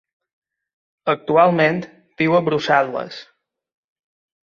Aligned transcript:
Actualment, 1.13 1.83
viu 2.25 2.41
a 2.41 2.43
Brussel·les. 2.51 3.25